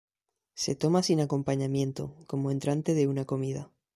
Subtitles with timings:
[0.55, 3.69] Se toma sin acompañamiento, como entrante de una comida.